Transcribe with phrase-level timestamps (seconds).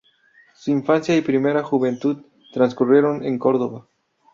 [0.55, 3.87] Su infancia y primera juventud transcurrieron en Córdoba.